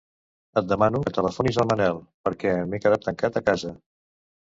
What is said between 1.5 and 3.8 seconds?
al Manel, perquè m'he quedat tancat a casa.